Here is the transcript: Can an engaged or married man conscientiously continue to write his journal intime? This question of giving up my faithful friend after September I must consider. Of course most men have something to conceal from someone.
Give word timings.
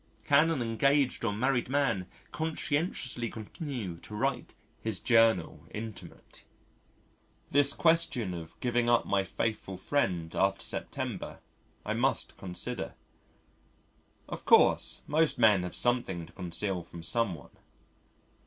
Can 0.23 0.49
an 0.49 0.63
engaged 0.63 1.23
or 1.23 1.31
married 1.31 1.69
man 1.69 2.07
conscientiously 2.31 3.29
continue 3.29 3.97
to 3.97 4.15
write 4.15 4.55
his 4.81 4.99
journal 4.99 5.59
intime? 5.69 6.19
This 7.51 7.73
question 7.75 8.33
of 8.33 8.59
giving 8.61 8.89
up 8.89 9.05
my 9.05 9.23
faithful 9.23 9.77
friend 9.77 10.35
after 10.35 10.63
September 10.65 11.39
I 11.85 11.93
must 11.93 12.35
consider. 12.35 12.95
Of 14.27 14.43
course 14.43 15.01
most 15.05 15.37
men 15.37 15.61
have 15.61 15.75
something 15.75 16.25
to 16.25 16.33
conceal 16.33 16.81
from 16.81 17.03
someone. 17.03 17.51